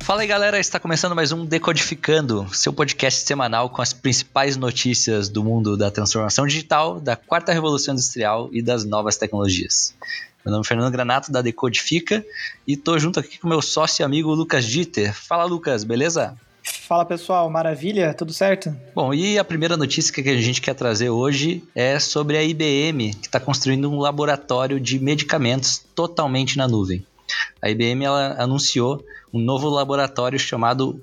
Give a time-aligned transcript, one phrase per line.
[0.00, 5.28] Fala aí galera, está começando mais um Decodificando, seu podcast semanal com as principais notícias
[5.28, 9.94] do mundo da transformação digital, da quarta revolução industrial e das novas tecnologias.
[10.44, 12.24] Meu nome é Fernando Granato, da Decodifica,
[12.68, 15.12] e estou junto aqui com meu sócio e amigo Lucas Dieter.
[15.12, 16.38] Fala Lucas, beleza?
[16.66, 18.12] Fala pessoal, maravilha?
[18.12, 18.74] Tudo certo?
[18.94, 23.14] Bom, e a primeira notícia que a gente quer trazer hoje é sobre a IBM,
[23.14, 27.04] que está construindo um laboratório de medicamentos totalmente na nuvem.
[27.62, 31.00] A IBM ela anunciou um novo laboratório chamado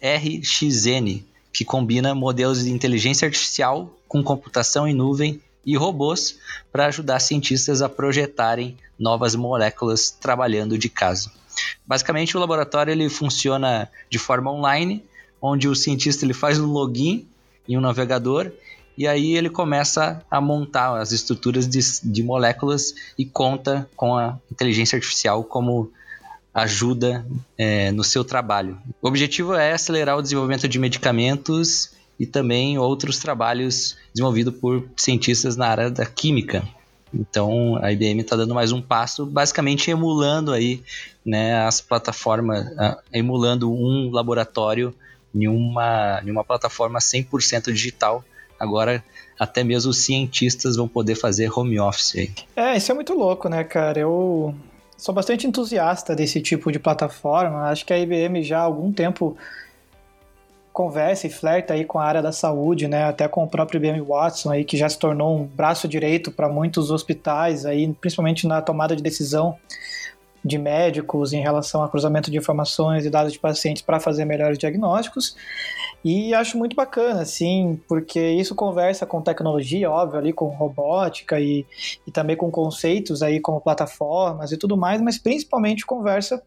[0.00, 1.22] RXN,
[1.52, 6.38] que combina modelos de inteligência artificial com computação em nuvem e robôs
[6.72, 11.30] para ajudar cientistas a projetarem novas moléculas trabalhando de casa.
[11.86, 15.04] Basicamente, o laboratório ele funciona de forma online,
[15.40, 17.26] onde o cientista ele faz um login
[17.68, 18.50] em um navegador
[18.96, 24.38] e aí ele começa a montar as estruturas de, de moléculas e conta com a
[24.50, 25.90] inteligência artificial como
[26.54, 27.24] ajuda
[27.56, 28.78] é, no seu trabalho.
[29.00, 35.56] O objetivo é acelerar o desenvolvimento de medicamentos e também outros trabalhos desenvolvidos por cientistas
[35.56, 36.62] na área da química.
[37.14, 40.82] Então a IBM está dando mais um passo, basicamente emulando aí
[41.24, 42.66] né, as plataformas,
[43.12, 44.94] emulando um laboratório
[45.34, 48.24] em uma, em uma plataforma 100% digital.
[48.58, 49.02] Agora
[49.38, 52.32] até mesmo os cientistas vão poder fazer home office aí.
[52.54, 53.98] É, isso é muito louco, né, cara?
[53.98, 54.54] Eu
[54.96, 57.68] sou bastante entusiasta desse tipo de plataforma.
[57.68, 59.36] Acho que a IBM já há algum tempo
[60.72, 63.04] conversa e flerta aí com a área da saúde, né?
[63.04, 66.48] Até com o próprio IBM Watson aí que já se tornou um braço direito para
[66.48, 69.56] muitos hospitais aí, principalmente na tomada de decisão
[70.44, 74.58] de médicos em relação ao cruzamento de informações e dados de pacientes para fazer melhores
[74.58, 75.36] diagnósticos.
[76.04, 81.64] E acho muito bacana, assim, porque isso conversa com tecnologia, óbvio, ali com robótica e,
[82.04, 86.42] e também com conceitos aí como plataformas e tudo mais, mas principalmente conversa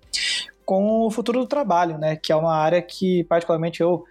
[0.65, 2.15] com o futuro do trabalho, né?
[2.15, 4.03] Que é uma área que particularmente eu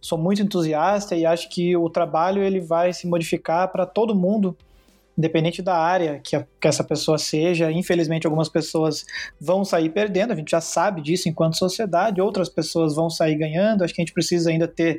[0.00, 4.56] sou muito entusiasta e acho que o trabalho ele vai se modificar para todo mundo
[5.18, 7.72] independente da área que, a, que, essa pessoa seja.
[7.72, 9.04] Infelizmente, algumas pessoas
[9.40, 13.82] vão sair perdendo, a gente já sabe disso enquanto sociedade, outras pessoas vão sair ganhando.
[13.82, 14.98] Acho que a gente precisa ainda ter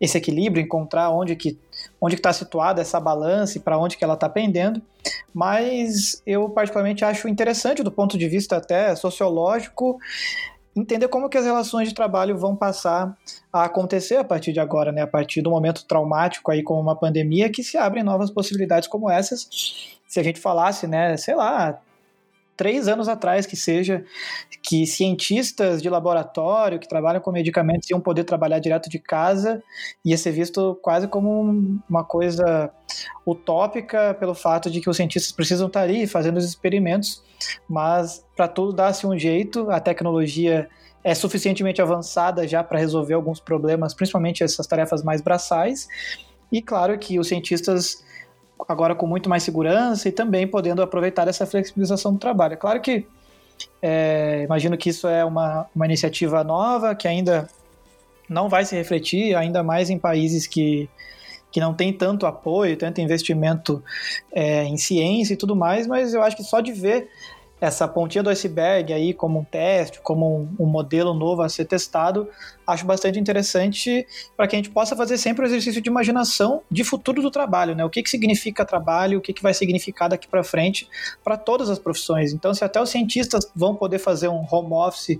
[0.00, 1.58] esse equilíbrio, encontrar onde que
[2.00, 4.80] onde está situada essa balança e para onde que ela está pendendo,
[5.32, 9.98] mas eu particularmente acho interessante do ponto de vista até sociológico
[10.76, 13.16] entender como que as relações de trabalho vão passar
[13.52, 15.02] a acontecer a partir de agora, né?
[15.02, 19.10] A partir do momento traumático aí como uma pandemia que se abrem novas possibilidades como
[19.10, 19.48] essas.
[20.06, 21.80] Se a gente falasse, né, sei lá,
[22.58, 24.04] três anos atrás que seja,
[24.60, 29.62] que cientistas de laboratório que trabalham com medicamentos iam poder trabalhar direto de casa,
[30.04, 32.70] ia ser visto quase como uma coisa
[33.24, 37.22] utópica pelo fato de que os cientistas precisam estar ali fazendo os experimentos,
[37.68, 40.68] mas para tudo dar-se um jeito, a tecnologia
[41.04, 45.86] é suficientemente avançada já para resolver alguns problemas, principalmente essas tarefas mais braçais.
[46.50, 48.02] E claro que os cientistas
[48.66, 52.54] agora com muito mais segurança e também podendo aproveitar essa flexibilização do trabalho.
[52.54, 53.06] É claro que
[53.82, 57.48] é, imagino que isso é uma, uma iniciativa nova que ainda
[58.28, 60.88] não vai se refletir, ainda mais em países que,
[61.50, 63.82] que não tem tanto apoio, tanto investimento
[64.32, 67.08] é, em ciência e tudo mais, mas eu acho que só de ver
[67.60, 71.64] essa pontinha do iceberg aí como um teste, como um, um modelo novo a ser
[71.64, 72.28] testado,
[72.66, 76.84] acho bastante interessante para que a gente possa fazer sempre o exercício de imaginação de
[76.84, 77.84] futuro do trabalho, né?
[77.84, 80.88] O que, que significa trabalho, o que, que vai significar daqui para frente
[81.24, 82.32] para todas as profissões.
[82.32, 85.18] Então, se até os cientistas vão poder fazer um home office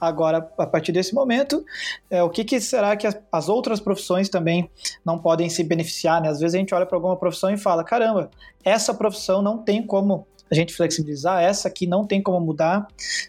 [0.00, 1.64] agora a partir desse momento,
[2.08, 4.70] é, o que, que será que as, as outras profissões também
[5.04, 6.28] não podem se beneficiar, né?
[6.28, 8.30] Às vezes a gente olha para alguma profissão e fala, caramba,
[8.64, 11.42] essa profissão não tem como a gente flexibilizar.
[11.42, 12.86] Essa aqui não tem como mudar,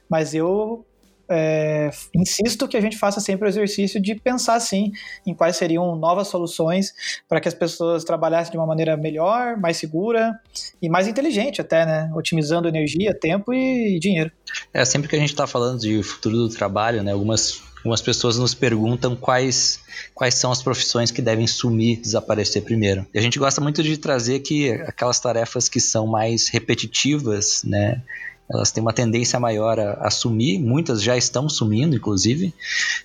[0.09, 0.85] mas eu
[1.29, 4.91] é, insisto que a gente faça sempre o exercício de pensar sim
[5.25, 6.93] em quais seriam novas soluções
[7.27, 10.39] para que as pessoas trabalhassem de uma maneira melhor, mais segura
[10.81, 12.09] e mais inteligente até, né?
[12.15, 14.31] Otimizando energia, tempo e dinheiro.
[14.73, 17.11] É, sempre que a gente está falando de futuro do trabalho, né?
[17.11, 19.79] Algumas Algumas pessoas nos perguntam quais,
[20.13, 23.07] quais são as profissões que devem sumir, desaparecer primeiro.
[23.13, 28.03] E a gente gosta muito de trazer que aquelas tarefas que são mais repetitivas, né?
[28.49, 32.53] elas têm uma tendência maior a, a sumir, muitas já estão sumindo, inclusive,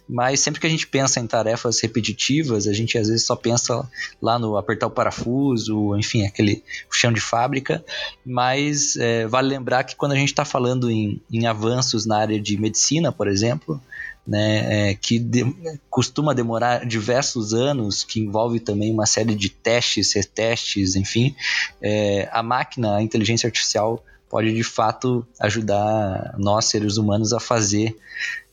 [0.08, 3.88] mas sempre que a gente pensa em tarefas repetitivas, a gente às vezes só pensa
[4.20, 7.84] lá no apertar o parafuso, enfim, aquele chão de fábrica,
[8.26, 12.40] mas é, vale lembrar que quando a gente está falando em, em avanços na área
[12.40, 13.80] de medicina, por exemplo,
[14.26, 15.44] né, é, que de,
[15.90, 21.34] costuma demorar diversos anos, que envolve também uma série de testes, retestes, enfim,
[21.80, 24.02] é, a máquina, a inteligência artificial
[24.32, 27.94] pode de fato ajudar nós seres humanos a fazer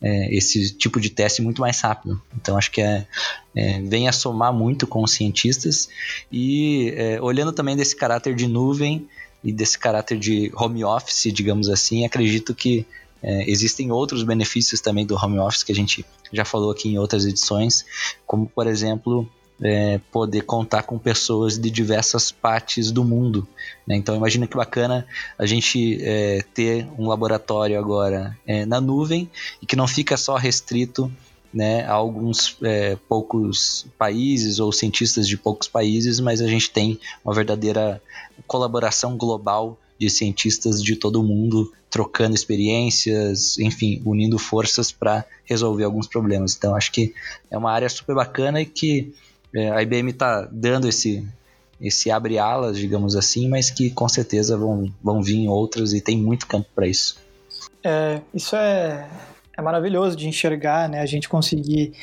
[0.02, 2.22] é, esse tipo de teste muito mais rápido.
[2.36, 3.08] Então acho que é,
[3.56, 5.88] é vem a somar muito com os cientistas
[6.30, 9.08] e é, olhando também desse caráter de nuvem
[9.42, 12.86] e desse caráter de home office, digamos assim, acredito que
[13.22, 16.98] é, existem outros benefícios também do home office que a gente já falou aqui em
[16.98, 17.86] outras edições,
[18.26, 19.30] como por exemplo
[19.62, 23.48] é, poder contar com pessoas de diversas partes do mundo.
[23.86, 23.96] Né?
[23.96, 25.06] Então imagina que bacana
[25.38, 29.30] a gente é, ter um laboratório agora é, na nuvem
[29.62, 31.12] e que não fica só restrito
[31.54, 37.00] né, a alguns é, poucos países ou cientistas de poucos países, mas a gente tem
[37.26, 38.02] uma verdadeira
[38.48, 46.08] colaboração global de cientistas de todo mundo trocando experiências, enfim, unindo forças para resolver alguns
[46.08, 46.56] problemas.
[46.56, 47.14] Então acho que
[47.52, 49.14] é uma área super bacana e que
[49.54, 51.28] é, a IBM está dando esse,
[51.82, 56.18] esse abre alas, digamos assim, mas que com certeza vão, vão vir outras e tem
[56.18, 57.18] muito campo para isso.
[57.84, 59.10] É, isso é,
[59.58, 61.02] é maravilhoso de enxergar, né?
[61.02, 61.94] A gente conseguir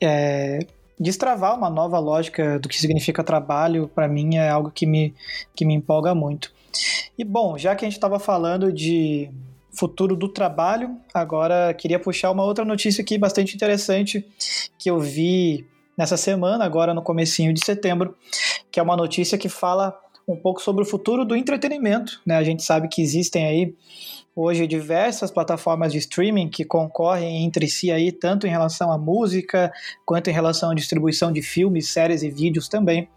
[0.00, 0.60] é,
[0.98, 5.14] destravar uma nova lógica do que significa trabalho, para mim é algo que me,
[5.54, 6.52] que me empolga muito.
[7.18, 9.30] E bom, já que a gente estava falando de
[9.72, 14.26] futuro do trabalho, agora queria puxar uma outra notícia aqui bastante interessante
[14.78, 15.66] que eu vi
[15.96, 18.16] nessa semana, agora no comecinho de setembro,
[18.70, 22.20] que é uma notícia que fala um pouco sobre o futuro do entretenimento.
[22.24, 22.36] Né?
[22.36, 23.74] A gente sabe que existem aí
[24.34, 29.70] hoje diversas plataformas de streaming que concorrem entre si aí tanto em relação à música
[30.06, 33.08] quanto em relação à distribuição de filmes, séries e vídeos também.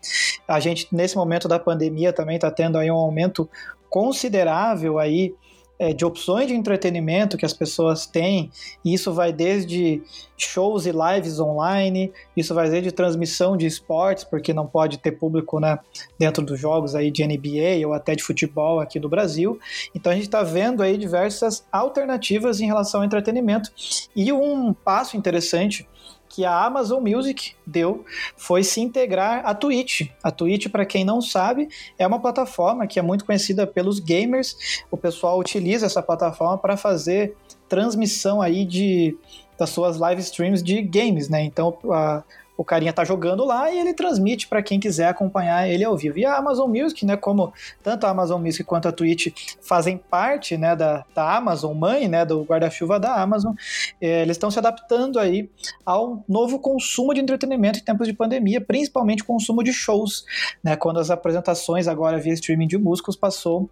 [0.48, 3.50] A gente nesse momento da pandemia também está tendo aí um aumento
[3.90, 5.34] considerável aí
[5.78, 8.52] é, de opções de entretenimento que as pessoas têm,
[8.84, 10.02] e isso vai desde
[10.38, 15.60] shows e lives online, isso vai desde transmissão de esportes, porque não pode ter público
[15.60, 15.80] né,
[16.18, 19.60] dentro dos jogos aí de NBA ou até de futebol aqui do Brasil.
[19.94, 23.70] Então a gente está vendo aí diversas alternativas em relação ao entretenimento.
[24.16, 25.88] E um passo interessante
[26.36, 28.04] que a Amazon Music deu
[28.36, 30.10] foi se integrar à Twitch.
[30.22, 34.84] A Twitch, para quem não sabe, é uma plataforma que é muito conhecida pelos gamers.
[34.92, 37.38] O pessoal utiliza essa plataforma para fazer
[37.70, 39.18] transmissão aí de
[39.58, 41.42] das suas live streams de games, né?
[41.42, 42.22] Então, a,
[42.58, 46.18] o carinha tá jogando lá e ele transmite para quem quiser acompanhar ele ao vivo.
[46.20, 47.54] E a Amazon Music, né, como
[47.84, 52.26] tanto a Amazon Music quanto a Twitch fazem parte, né, da, da Amazon, mãe, né,
[52.26, 53.54] do guarda-chuva da Amazon,
[54.00, 55.50] é, eles estão se adaptando aí
[55.86, 60.26] ao novo consumo de entretenimento em tempos de pandemia, principalmente consumo de shows,
[60.64, 63.70] né, quando as apresentações agora via streaming de músicos passou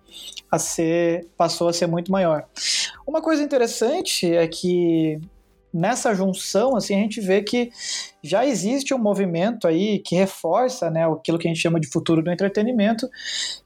[0.51, 2.45] a ser passou a ser muito maior.
[3.05, 5.19] Uma coisa interessante é que
[5.73, 7.71] nessa junção, assim, a gente vê que
[8.21, 12.21] já existe um movimento aí que reforça, né, aquilo que a gente chama de futuro
[12.21, 13.09] do entretenimento,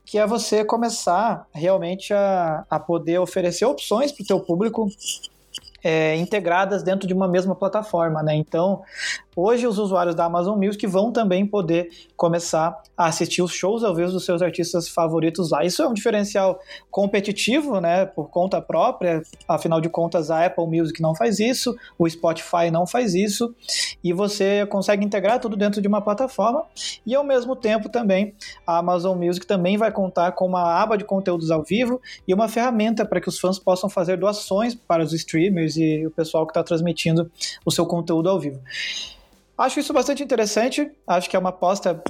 [0.05, 4.87] que é você começar realmente a, a poder oferecer opções para o teu público
[5.83, 8.35] é, integradas dentro de uma mesma plataforma, né?
[8.35, 8.81] Então,
[9.39, 13.93] Hoje, os usuários da Amazon Music vão também poder começar a assistir os shows ao
[13.93, 15.63] vivo dos seus artistas favoritos lá.
[15.63, 19.21] Isso é um diferencial competitivo, né, por conta própria.
[19.47, 23.53] Afinal de contas, a Apple Music não faz isso, o Spotify não faz isso,
[24.03, 26.63] e você consegue integrar tudo dentro de uma plataforma.
[27.05, 28.33] E ao mesmo tempo também,
[28.65, 32.47] a Amazon Music também vai contar com uma aba de conteúdos ao vivo e uma
[32.47, 36.49] ferramenta para que os fãs possam fazer doações para os streamers e o pessoal que
[36.49, 37.29] está transmitindo
[37.63, 38.59] o seu conteúdo ao vivo.
[39.57, 42.01] Acho isso bastante interessante, acho que é uma aposta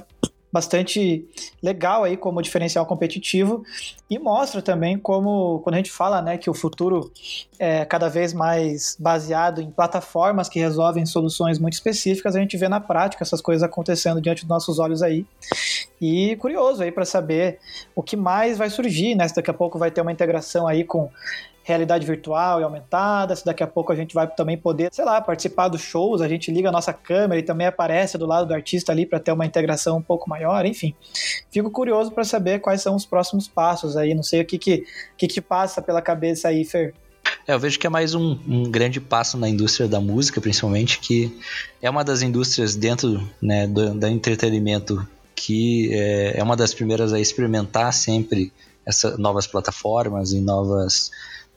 [0.52, 1.26] bastante
[1.62, 3.62] legal aí como diferencial competitivo.
[4.08, 7.12] E mostra também como quando a gente fala né que o futuro
[7.58, 12.68] é cada vez mais baseado em plataformas que resolvem soluções muito específicas a gente vê
[12.68, 15.26] na prática essas coisas acontecendo diante dos nossos olhos aí.
[16.00, 17.58] E curioso aí para saber
[17.94, 19.28] o que mais vai surgir né?
[19.28, 21.10] Se daqui a pouco vai ter uma integração aí com
[21.68, 25.20] realidade virtual e aumentada, se daqui a pouco a gente vai também poder, sei lá,
[25.20, 28.54] participar dos shows, a gente liga a nossa câmera e também aparece do lado do
[28.54, 30.94] artista ali para ter uma integração um pouco maior, enfim.
[31.50, 34.86] Fico curioso para saber quais são os próximos passos aí, não sei o que que,
[35.16, 36.94] que te passa pela cabeça aí, Fer.
[37.46, 40.98] É, eu vejo que é mais um, um, grande passo na indústria da música, principalmente,
[40.98, 41.38] que
[41.82, 47.12] é uma das indústrias dentro né, do, do entretenimento que é, é uma das primeiras
[47.12, 48.52] a experimentar sempre
[48.86, 51.10] essas novas plataformas e novas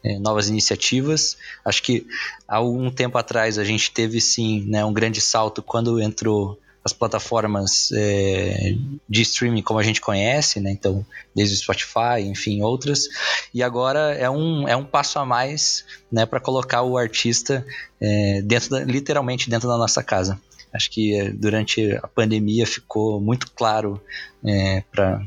[0.04, 1.38] é, novas iniciativas.
[1.64, 2.06] Acho que
[2.48, 6.94] há algum tempo atrás a gente teve sim né, um grande salto quando entrou as
[6.94, 8.76] plataformas é,
[9.08, 10.72] de streaming como a gente conhece, né?
[10.72, 11.06] Então,
[11.36, 13.08] desde o Spotify, enfim, outras.
[13.54, 17.66] E agora é um, é um passo a mais né, para colocar o artista
[18.00, 20.42] é, dentro da, literalmente dentro da nossa casa.
[20.74, 24.02] Acho que é, durante a pandemia ficou muito claro
[24.44, 25.22] é, para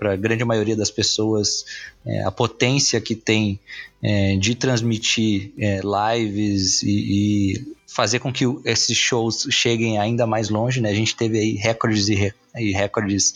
[0.00, 1.64] a grande maioria das pessoas
[2.04, 3.60] é, a potência que tem
[4.02, 6.88] é, de transmitir lives e,
[7.54, 10.80] e, fazer com que esses shows cheguem ainda mais longe.
[10.80, 10.90] Né?
[10.90, 13.34] A gente teve aí recordes e, re, e recordes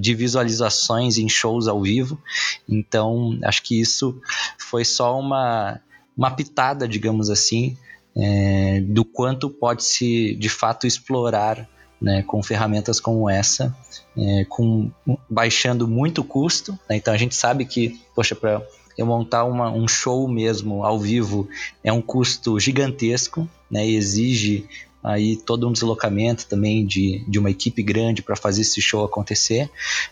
[0.00, 2.18] de visualizações em shows ao vivo.
[2.66, 4.18] Então, acho que isso
[4.58, 5.78] foi só uma,
[6.16, 7.76] uma pitada, digamos assim,
[8.16, 11.68] é, do quanto pode se de fato explorar
[12.00, 13.76] né, com ferramentas como essa,
[14.16, 14.90] é, com
[15.28, 16.72] baixando muito custo.
[16.88, 16.96] Né?
[16.96, 18.62] Então a gente sabe que, poxa, para
[18.96, 21.48] eu montar uma, um show mesmo ao vivo
[21.84, 24.66] é um custo gigantesco, né, exige
[25.06, 29.70] aí todo um deslocamento também de, de uma equipe grande para fazer esse show acontecer.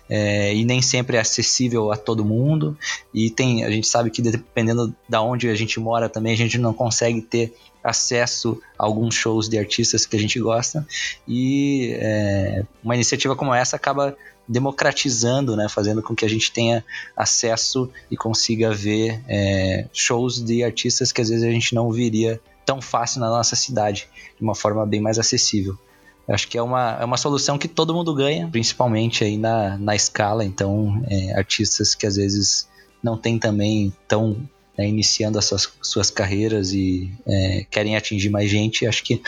[0.08, 2.78] É, e nem sempre é acessível a todo mundo.
[3.12, 6.58] E tem a gente sabe que dependendo da onde a gente mora também a gente
[6.58, 10.86] não consegue ter acesso a alguns shows de artistas que a gente gosta.
[11.26, 16.84] E é, uma iniciativa como essa acaba democratizando, né, fazendo com que a gente tenha
[17.16, 22.40] acesso e consiga ver é, shows de artistas que às vezes a gente não viria
[22.64, 25.78] tão fácil na nossa cidade, de uma forma bem mais acessível.
[26.26, 29.76] Eu acho que é uma, é uma solução que todo mundo ganha, principalmente aí na,
[29.76, 30.44] na escala.
[30.44, 32.66] Então, é, artistas que às vezes
[33.02, 38.50] não têm também tão né, iniciando as suas, suas carreiras e é, querem atingir mais
[38.50, 39.21] gente, acho que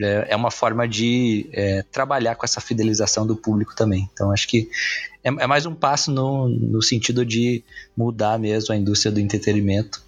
[0.00, 4.08] é, é uma forma de é, trabalhar com essa fidelização do público também.
[4.12, 4.70] Então, acho que
[5.22, 7.62] é, é mais um passo no, no sentido de
[7.94, 10.02] mudar mesmo a indústria do entretenimento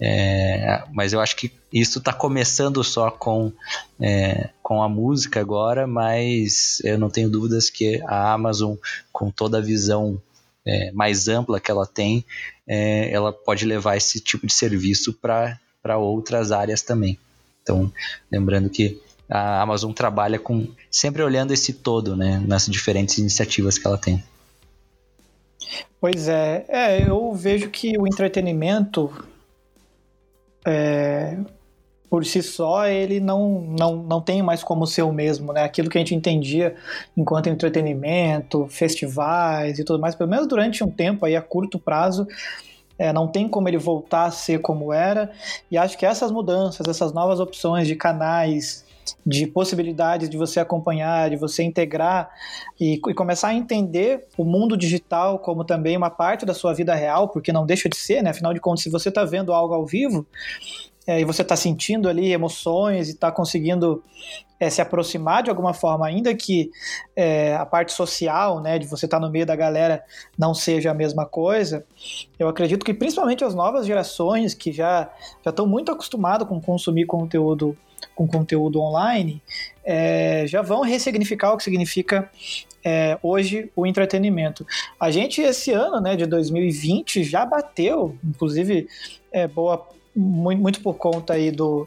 [0.00, 3.52] é, mas eu acho que isso está começando só com,
[4.00, 8.76] é, com a música agora, mas eu não tenho dúvidas que a Amazon,
[9.12, 10.20] com toda a visão
[10.64, 12.24] é, mais ampla que ela tem,
[12.66, 17.18] é, ela pode levar esse tipo de serviço para outras áreas também.
[17.62, 17.92] Então,
[18.30, 23.86] lembrando que a Amazon trabalha com sempre olhando esse todo, né, nas diferentes iniciativas que
[23.86, 24.22] ela tem.
[26.00, 29.12] Pois é, é eu vejo que o entretenimento
[30.68, 31.38] é,
[32.10, 35.62] por si só, ele não, não, não tem mais como ser o mesmo, né?
[35.62, 36.76] Aquilo que a gente entendia
[37.16, 42.26] enquanto entretenimento, festivais e tudo mais, pelo menos durante um tempo aí a curto prazo,
[42.98, 45.30] é, não tem como ele voltar a ser como era.
[45.70, 48.84] E acho que essas mudanças, essas novas opções de canais,
[49.24, 52.30] de possibilidades de você acompanhar, de você integrar
[52.80, 56.94] e, e, começar a entender o mundo digital como também uma parte da sua vida
[56.94, 58.30] real, porque não deixa de ser, né?
[58.30, 60.26] Afinal de contas, se você está vendo algo ao vivo
[61.08, 64.04] é, e você está sentindo ali emoções e está conseguindo
[64.60, 66.70] é, se aproximar de alguma forma, ainda que
[67.16, 70.04] é, a parte social, né, de você estar tá no meio da galera
[70.36, 71.82] não seja a mesma coisa,
[72.38, 75.10] eu acredito que principalmente as novas gerações que já
[75.42, 77.76] já estão muito acostumadas com consumir conteúdo
[78.18, 79.40] com conteúdo online,
[79.84, 82.28] é, já vão ressignificar o que significa
[82.84, 84.66] é, hoje o entretenimento.
[84.98, 88.88] A gente esse ano, né, de 2020, já bateu, inclusive
[89.30, 91.86] é, boa muito, muito por conta aí do,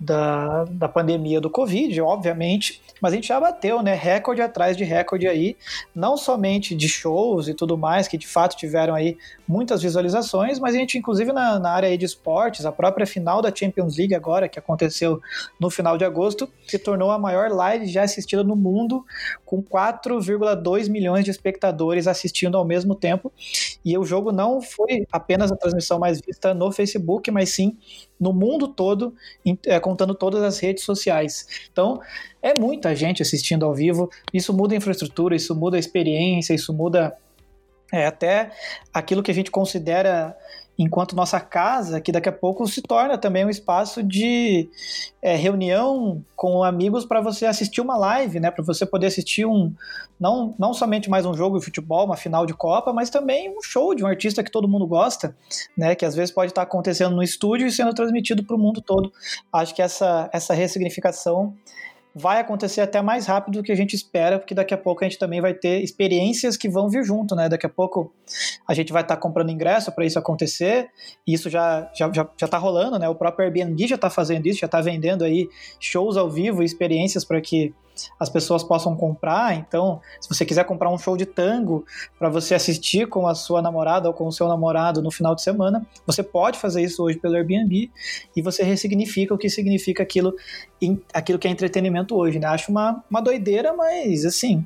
[0.00, 4.82] da, da pandemia do Covid, obviamente, mas a gente já bateu, né, recorde atrás de
[4.82, 5.56] recorde aí,
[5.94, 10.74] não somente de shows e tudo mais, que de fato tiveram aí muitas visualizações, mas
[10.74, 14.48] a gente, inclusive na, na área de esportes, a própria final da Champions League agora,
[14.48, 15.20] que aconteceu
[15.58, 19.04] no final de agosto, se tornou a maior live já assistida no mundo,
[19.44, 23.30] com 4,2 milhões de espectadores assistindo ao mesmo tempo,
[23.84, 27.76] e o jogo não foi apenas a transmissão mais vista no Facebook, mas sim
[28.20, 29.14] no mundo todo,
[29.66, 31.46] é, contando todas as redes sociais.
[31.72, 32.00] Então,
[32.40, 36.72] é muita gente assistindo ao vivo, isso muda a infraestrutura, isso muda a experiência, isso
[36.72, 37.12] muda
[37.92, 38.52] é, até
[38.94, 40.36] aquilo que a gente considera
[40.82, 44.66] enquanto nossa casa, que daqui a pouco se torna também um espaço de
[45.20, 48.50] é, reunião com amigos para você assistir uma live, né?
[48.50, 49.74] Para você poder assistir um
[50.18, 53.62] não, não somente mais um jogo de futebol, uma final de Copa, mas também um
[53.62, 55.36] show de um artista que todo mundo gosta,
[55.76, 55.94] né?
[55.94, 59.12] Que às vezes pode estar acontecendo no estúdio e sendo transmitido para o mundo todo.
[59.52, 61.54] Acho que essa, essa ressignificação
[62.14, 65.08] vai acontecer até mais rápido do que a gente espera, porque daqui a pouco a
[65.08, 67.48] gente também vai ter experiências que vão vir junto, né?
[67.48, 68.12] Daqui a pouco
[68.66, 70.88] a gente vai estar tá comprando ingresso para isso acontecer,
[71.26, 73.08] e isso já, já, já, já tá rolando, né?
[73.08, 75.48] O próprio Airbnb já está fazendo isso, já está vendendo aí
[75.78, 77.72] shows ao vivo, experiências para que
[78.18, 79.54] as pessoas possam comprar.
[79.56, 81.84] Então, se você quiser comprar um show de tango
[82.18, 85.42] para você assistir com a sua namorada ou com o seu namorado no final de
[85.42, 87.90] semana, você pode fazer isso hoje pelo Airbnb
[88.36, 90.34] e você ressignifica o que significa aquilo,
[91.12, 92.46] aquilo que é entretenimento hoje, né?
[92.46, 94.64] Acho uma, uma doideira, mas assim,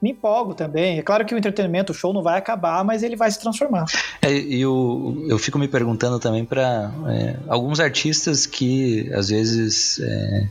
[0.00, 0.98] me empolgo também.
[0.98, 3.84] É claro que o entretenimento, o show não vai acabar, mas ele vai se transformar.
[4.22, 10.00] É, e eu, eu fico me perguntando também para é, alguns artistas que às vezes
[10.00, 10.48] é,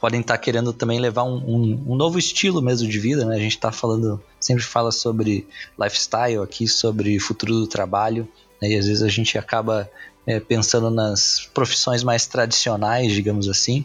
[0.00, 3.36] podem estar tá querendo também levar um, um, um, novo estilo mesmo de vida, né?
[3.36, 5.46] A gente está falando, sempre fala sobre
[5.78, 8.28] lifestyle aqui, sobre futuro do trabalho,
[8.60, 8.68] né?
[8.68, 9.90] e às vezes a gente acaba
[10.26, 13.84] é, pensando nas profissões mais tradicionais, digamos assim,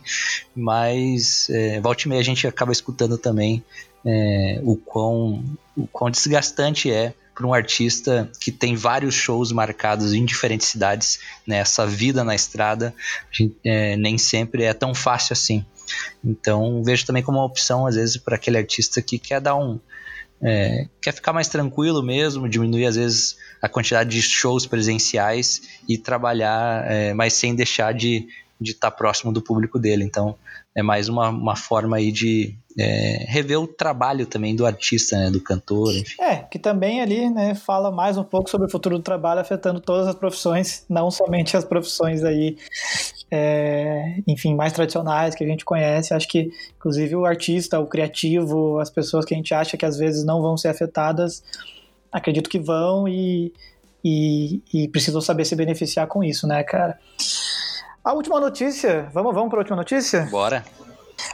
[0.55, 3.63] mas é, volta e meia a gente acaba escutando também
[4.05, 5.43] é, o, quão,
[5.75, 11.19] o quão desgastante é para um artista que tem vários shows marcados em diferentes cidades,
[11.47, 11.57] né?
[11.57, 12.93] Essa vida na estrada
[13.31, 15.65] gente, é, nem sempre é tão fácil assim.
[16.23, 19.79] Então vejo também como uma opção às vezes para aquele artista que quer dar um
[20.41, 25.97] é, quer ficar mais tranquilo mesmo, diminuir às vezes a quantidade de shows presenciais e
[25.97, 28.27] trabalhar, é, mas sem deixar de
[28.63, 30.03] de estar tá próximo do público dele.
[30.03, 30.35] Então
[30.75, 35.29] é mais uma, uma forma aí de é, rever o trabalho também do artista, né,
[35.29, 36.19] do cantor, enfim.
[36.19, 39.79] É, que também ali, né, fala mais um pouco sobre o futuro do trabalho afetando
[39.79, 42.57] todas as profissões, não somente as profissões aí,
[43.35, 46.13] é, enfim, mais tradicionais que a gente conhece.
[46.13, 49.97] Acho que, inclusive, o artista, o criativo, as pessoas que a gente acha que às
[49.97, 51.43] vezes não vão ser afetadas,
[52.11, 53.51] acredito que vão e,
[54.05, 56.99] e, e precisam saber se beneficiar com isso, né, cara?
[58.03, 60.27] A última notícia, vamos, vamos para a última notícia?
[60.29, 60.63] Bora.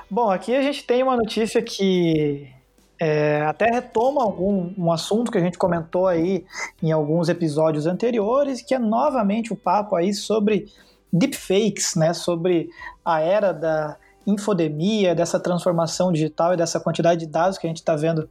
[0.10, 2.48] Bom, aqui a gente tem uma notícia que
[2.98, 6.46] é, até retoma algum um assunto que a gente comentou aí
[6.82, 10.68] em alguns episódios anteriores, que é novamente o papo aí sobre
[11.12, 12.14] deepfakes, né?
[12.14, 12.70] Sobre
[13.04, 17.78] a era da infodemia, dessa transformação digital e dessa quantidade de dados que a gente
[17.78, 18.30] está vendo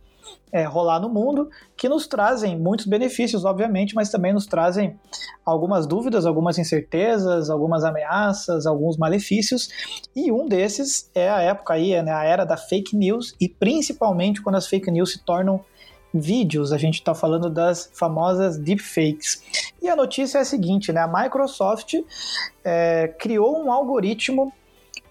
[0.53, 4.99] é, rolar no mundo, que nos trazem muitos benefícios, obviamente, mas também nos trazem
[5.45, 9.69] algumas dúvidas, algumas incertezas, algumas ameaças, alguns malefícios.
[10.15, 14.43] E um desses é a época aí, né, a era da fake news, e principalmente
[14.43, 15.65] quando as fake news se tornam
[16.19, 19.43] vídeos, a gente está falando das famosas deepfakes.
[19.81, 21.01] E a notícia é a seguinte, né?
[21.01, 21.95] A Microsoft
[22.65, 24.53] é, criou um algoritmo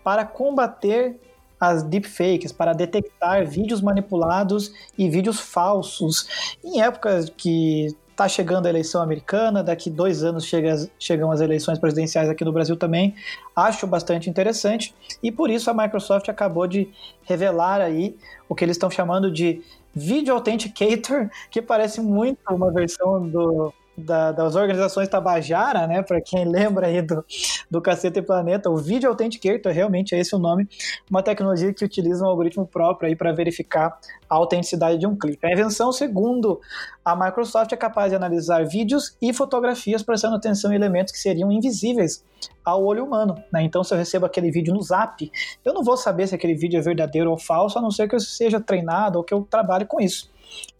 [0.03, 1.19] para combater
[1.59, 6.27] as deepfakes para detectar vídeos manipulados e vídeos falsos.
[6.63, 11.77] Em épocas que está chegando a eleição americana, daqui dois anos chega, chegam as eleições
[11.77, 13.13] presidenciais aqui no Brasil também,
[13.55, 16.89] acho bastante interessante e por isso a Microsoft acabou de
[17.25, 18.17] revelar aí
[18.49, 19.61] o que eles estão chamando de
[19.93, 26.03] Video Authenticator, que parece muito uma versão do da, das organizações Tabajara, né?
[26.03, 27.25] Para quem lembra aí do,
[27.69, 30.67] do Cacete Planeta, o Video Authenticator, realmente é esse o nome,
[31.09, 33.97] uma tecnologia que utiliza um algoritmo próprio aí para verificar
[34.29, 35.45] a autenticidade de um clipe.
[35.47, 36.61] A invenção, segundo
[37.03, 41.51] a Microsoft, é capaz de analisar vídeos e fotografias prestando atenção em elementos que seriam
[41.51, 42.23] invisíveis
[42.63, 43.41] ao olho humano.
[43.51, 43.63] Né?
[43.63, 45.31] Então, se eu recebo aquele vídeo no Zap,
[45.63, 48.15] eu não vou saber se aquele vídeo é verdadeiro ou falso, a não ser que
[48.15, 50.29] eu seja treinado ou que eu trabalhe com isso.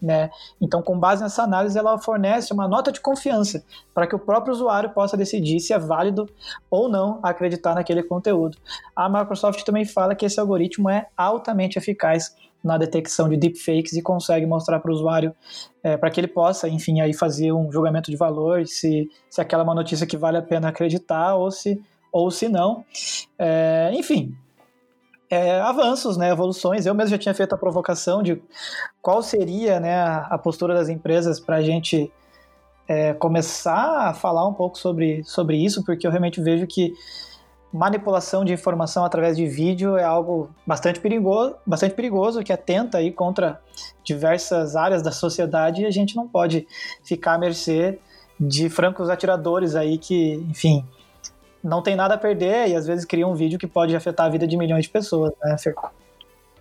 [0.02, 0.30] Né?
[0.62, 4.54] Então, com base nessa análise, ela fornece uma nota de confiança para que o próprio
[4.54, 6.30] usuário possa decidir se é válido
[6.70, 8.58] ou não acreditar naquele conteúdo.
[8.96, 14.02] A Microsoft também fala que esse algoritmo é altamente eficaz na detecção de deepfakes e
[14.02, 15.34] consegue mostrar para o usuário
[15.84, 19.64] é, para que ele possa, enfim, aí fazer um julgamento de valor se, se aquela
[19.64, 22.84] é uma notícia que vale a pena acreditar ou se, ou se não.
[23.38, 24.36] É, enfim,
[25.30, 26.86] é, avanços, né, evoluções.
[26.86, 28.42] Eu mesmo já tinha feito a provocação de
[29.02, 32.12] qual seria né, a postura das empresas para a gente
[32.88, 36.94] é, começar a falar um pouco sobre, sobre isso, porque eu realmente vejo que
[37.72, 43.12] manipulação de informação através de vídeo é algo bastante perigoso, bastante perigoso que atenta aí
[43.12, 43.62] contra
[44.04, 46.66] diversas áreas da sociedade e a gente não pode
[47.04, 48.00] ficar à mercê
[48.40, 50.86] de francos atiradores aí que, enfim,
[51.64, 54.30] não tem nada a perder e às vezes cria um vídeo que pode afetar a
[54.30, 55.92] vida de milhões de pessoas, né, Ferco?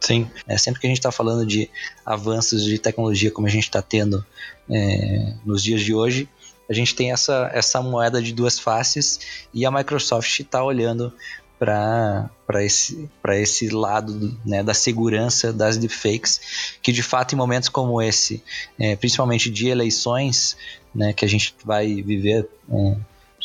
[0.01, 1.71] Sim, é sempre que a gente está falando de
[2.05, 4.25] avanços de tecnologia como a gente está tendo
[4.71, 6.29] é, nos dias de hoje,
[6.69, 11.13] a gente tem essa, essa moeda de duas faces e a Microsoft está olhando
[11.59, 18.03] para esse, esse lado né, da segurança das deepfakes, que de fato em momentos como
[18.03, 18.43] esse,
[18.79, 20.57] é, principalmente de eleições,
[20.95, 22.97] né, que a gente vai viver é,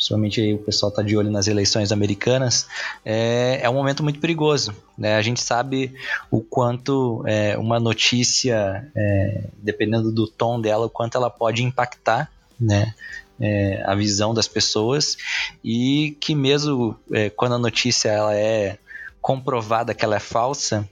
[0.02, 2.66] principalmente o pessoal está de olho nas eleições americanas,
[3.04, 4.74] é, é um momento muito perigoso.
[4.98, 5.14] Né?
[5.14, 5.94] A gente sabe
[6.28, 12.30] o quanto é, uma notícia, é, dependendo do tom dela, o quanto ela pode impactar
[12.60, 12.94] né?
[13.40, 15.16] É, a visão das pessoas
[15.64, 18.78] e que mesmo é, quando a notícia ela é
[19.20, 20.88] comprovada que ela é falsa,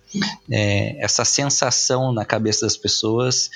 [0.50, 3.50] é, essa sensação na cabeça das pessoas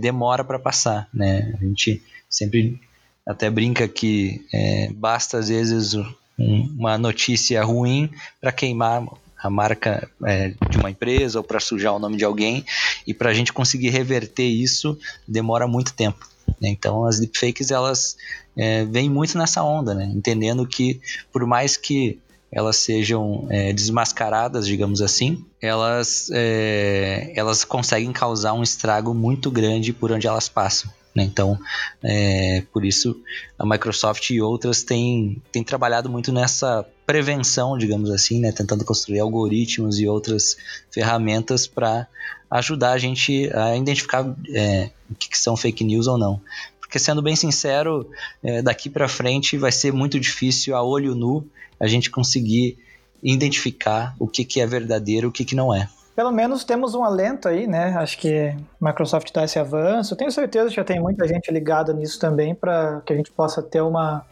[0.00, 1.54] demora para passar, né?
[1.58, 2.78] A gente sempre
[3.26, 9.04] até brinca que é, basta às vezes um, uma notícia ruim para queimar
[9.42, 12.64] a marca é, de uma empresa ou para sujar o nome de alguém
[13.06, 16.28] e para a gente conseguir reverter isso demora muito tempo.
[16.60, 16.68] Né?
[16.68, 18.16] Então as deepfakes elas
[18.56, 20.10] é, vêm muito nessa onda, né?
[20.14, 21.00] entendendo que
[21.32, 22.18] por mais que
[22.52, 29.92] elas sejam é, desmascaradas, digamos assim, elas, é, elas conseguem causar um estrago muito grande
[29.92, 30.90] por onde elas passam.
[31.14, 31.24] Né?
[31.24, 31.58] Então,
[32.02, 33.20] é, por isso,
[33.58, 38.52] a Microsoft e outras têm, têm trabalhado muito nessa prevenção, digamos assim, né?
[38.52, 40.56] tentando construir algoritmos e outras
[40.90, 42.06] ferramentas para
[42.50, 46.40] ajudar a gente a identificar é, o que, que são fake news ou não.
[46.80, 48.08] Porque, sendo bem sincero,
[48.42, 51.46] é, daqui para frente vai ser muito difícil a olho nu
[51.80, 52.78] a gente conseguir
[53.22, 55.88] identificar o que, que é verdadeiro e o que, que não é.
[56.14, 57.94] Pelo menos temos um alento aí, né?
[57.96, 60.14] Acho que Microsoft dá esse avanço.
[60.14, 63.62] Tenho certeza que já tem muita gente ligada nisso também para que a gente possa
[63.62, 64.24] ter uma,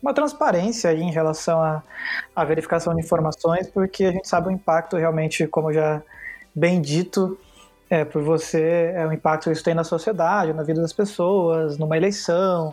[0.00, 1.82] uma transparência aí em relação à,
[2.34, 6.00] à verificação de informações, porque a gente sabe o impacto realmente, como já
[6.54, 7.36] bem dito,
[7.90, 11.76] é, por você, é o impacto que isso tem na sociedade, na vida das pessoas,
[11.76, 12.72] numa eleição,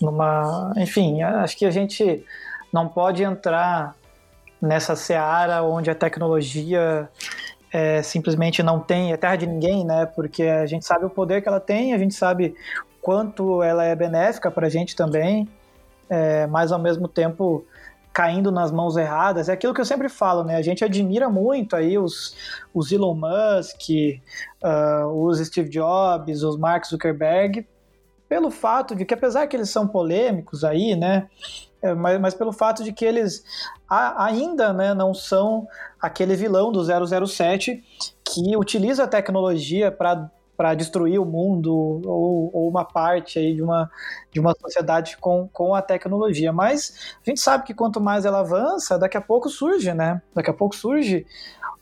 [0.00, 0.72] numa.
[0.76, 2.24] Enfim, acho que a gente
[2.72, 3.94] não pode entrar
[4.60, 7.08] nessa seara onde a tecnologia
[7.72, 10.06] é, simplesmente não tem, é terra de ninguém, né?
[10.06, 12.54] Porque a gente sabe o poder que ela tem, a gente sabe
[13.00, 15.48] quanto ela é benéfica para a gente também,
[16.08, 17.64] é, mas ao mesmo tempo
[18.16, 19.50] caindo nas mãos erradas.
[19.50, 20.56] É aquilo que eu sempre falo, né?
[20.56, 22.34] A gente admira muito aí os,
[22.72, 23.90] os Elon Musk,
[24.64, 27.66] uh, os Steve Jobs, os Mark Zuckerberg,
[28.26, 31.28] pelo fato de que, apesar que eles são polêmicos aí, né?
[31.86, 33.44] É, mas, mas, pelo fato de que eles
[33.88, 35.66] a, ainda né, não são
[36.00, 37.82] aquele vilão do 007
[38.24, 41.72] que utiliza a tecnologia para destruir o mundo
[42.04, 43.90] ou, ou, uma parte aí de uma,
[44.32, 46.52] de uma sociedade com, com a tecnologia.
[46.52, 50.20] Mas a gente sabe que quanto mais ela avança, daqui a pouco surge, né?
[50.34, 51.24] Daqui a pouco surge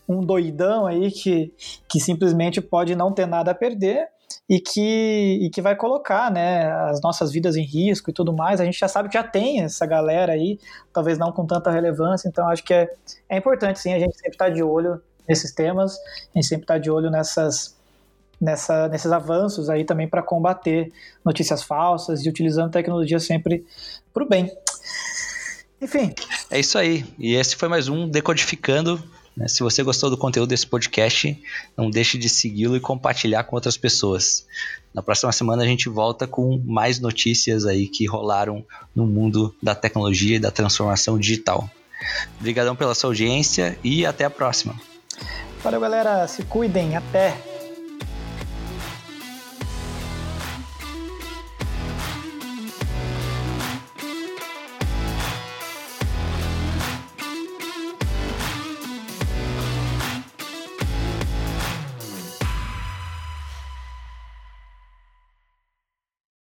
[0.07, 1.51] um doidão aí que,
[1.89, 4.07] que simplesmente pode não ter nada a perder
[4.49, 8.61] e que, e que vai colocar né, as nossas vidas em risco e tudo mais.
[8.61, 10.59] A gente já sabe que já tem essa galera aí,
[10.93, 12.93] talvez não com tanta relevância, então acho que é,
[13.29, 16.63] é importante sim a gente sempre estar tá de olho nesses temas, a gente sempre
[16.63, 17.75] estar tá de olho nessas
[18.39, 20.91] nessa, nesses avanços aí também para combater
[21.23, 23.65] notícias falsas e utilizando tecnologia sempre
[24.13, 24.51] para o bem.
[25.81, 26.13] Enfim.
[26.49, 27.05] É isso aí.
[27.17, 29.01] E esse foi mais um Decodificando.
[29.35, 29.47] Né?
[29.47, 31.41] Se você gostou do conteúdo desse podcast,
[31.75, 34.45] não deixe de segui-lo e compartilhar com outras pessoas.
[34.93, 39.75] Na próxima semana a gente volta com mais notícias aí que rolaram no mundo da
[39.75, 41.69] tecnologia e da transformação digital.
[42.39, 44.75] Obrigadão pela sua audiência e até a próxima.
[45.63, 46.27] Valeu, galera.
[46.27, 46.95] Se cuidem.
[46.95, 47.54] Até.